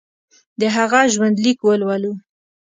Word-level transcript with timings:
د 0.59 0.61
هغه 0.75 0.99
ژوندلیک 1.13 1.59
ولولو. 1.63 2.13